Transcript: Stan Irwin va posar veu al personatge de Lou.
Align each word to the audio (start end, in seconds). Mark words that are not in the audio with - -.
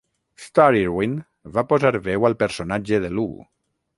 Stan 0.45 0.77
Irwin 0.79 1.13
va 1.59 1.65
posar 1.75 1.93
veu 2.09 2.27
al 2.31 2.39
personatge 2.41 3.01
de 3.07 3.15
Lou. 3.19 3.31